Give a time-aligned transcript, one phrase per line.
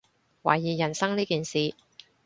[0.41, 1.75] 懷疑人生呢件事